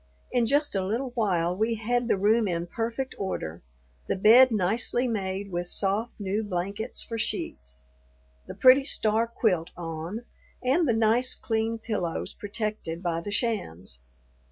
[0.31, 3.61] In just a little while we had the room in perfect order:
[4.07, 7.83] the bed nicely made with soft, new blankets for sheets;
[8.47, 10.23] the pretty star quilt on,
[10.63, 13.99] and the nice, clean pillows protected by the shams.